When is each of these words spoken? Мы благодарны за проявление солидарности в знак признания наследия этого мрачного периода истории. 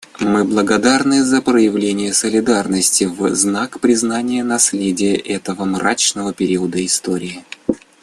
Мы 0.19 0.45
благодарны 0.45 1.23
за 1.23 1.43
проявление 1.43 2.11
солидарности 2.11 3.03
в 3.03 3.35
знак 3.35 3.79
признания 3.79 4.43
наследия 4.43 5.15
этого 5.15 5.63
мрачного 5.65 6.33
периода 6.33 6.83
истории. 6.83 7.45